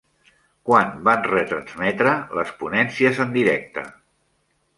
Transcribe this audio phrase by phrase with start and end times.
[0.69, 3.87] Quan van retransmetre les ponències en directe?